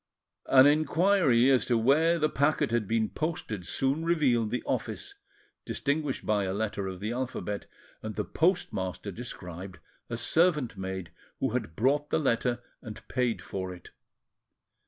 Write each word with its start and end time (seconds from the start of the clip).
An 0.47 0.65
inquiry 0.65 1.51
as 1.51 1.63
to 1.67 1.77
where 1.77 2.17
the 2.17 2.27
packet 2.27 2.71
had 2.71 2.87
been 2.87 3.07
posted 3.09 3.67
soon 3.67 4.03
revealed 4.03 4.49
the 4.49 4.63
office, 4.63 5.13
distinguished 5.63 6.25
by 6.25 6.45
a 6.45 6.55
letter 6.55 6.87
of 6.87 6.99
the 6.99 7.11
alphabet, 7.11 7.67
and 8.01 8.15
the 8.15 8.25
postmaster 8.25 9.11
described 9.11 9.77
a 10.09 10.17
servant 10.17 10.75
maid 10.75 11.11
who 11.39 11.51
had 11.51 11.75
brought 11.75 12.09
the 12.09 12.17
letter 12.17 12.63
and 12.81 13.07
paid 13.09 13.43
for 13.43 13.71
it. 13.75 13.91